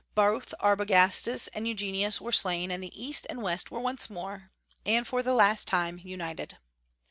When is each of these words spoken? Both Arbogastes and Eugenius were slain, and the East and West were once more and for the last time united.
Both 0.15 0.55
Arbogastes 0.59 1.47
and 1.53 1.67
Eugenius 1.67 2.19
were 2.19 2.31
slain, 2.31 2.71
and 2.71 2.83
the 2.83 2.91
East 3.03 3.27
and 3.29 3.39
West 3.43 3.69
were 3.69 3.79
once 3.79 4.09
more 4.09 4.49
and 4.83 5.05
for 5.05 5.21
the 5.21 5.31
last 5.35 5.67
time 5.67 5.99
united. 6.03 6.57